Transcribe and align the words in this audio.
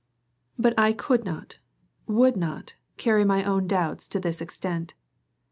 But 0.57 0.73
I 0.79 0.93
could 0.93 1.25
not, 1.25 1.59
would 2.07 2.35
not, 2.35 2.73
carry 2.97 3.23
my 3.23 3.43
own 3.43 3.67
doubts 3.67 4.07
to 4.07 4.19
this 4.19 4.41
extent. 4.41 4.95